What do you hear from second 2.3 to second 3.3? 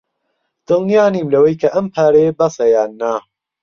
بەسە یان نا.